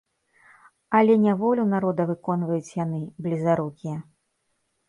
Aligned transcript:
Але 0.99 1.17
не 1.25 1.33
волю 1.43 1.65
народа 1.75 2.07
выконваюць 2.13 2.75
яны, 2.83 2.99
блізарукія. 3.27 3.97